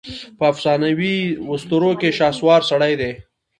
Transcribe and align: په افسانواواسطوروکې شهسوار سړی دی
په 0.37 0.43
افسانواواسطوروکې 0.51 2.09
شهسوار 2.17 2.61
سړی 2.71 2.93
دی 3.01 3.11